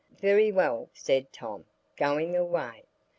"Very 0.19 0.51
well," 0.51 0.89
said 0.95 1.31
Tom, 1.31 1.65
going 1.95 2.35
away. 2.35 2.85